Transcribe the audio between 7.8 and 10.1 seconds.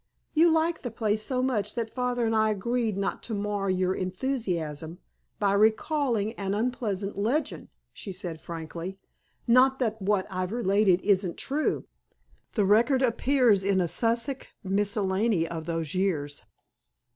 she said frankly. "Not that